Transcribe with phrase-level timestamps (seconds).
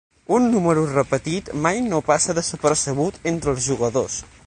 [0.37, 4.23] Un número repetit mai no passa desapercebut entre els jugadors.